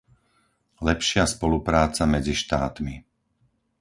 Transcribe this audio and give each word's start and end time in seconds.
lepšia 0.89 1.23
spolupráca 1.33 2.03
medzi 2.13 2.33
štátmi, 2.43 2.95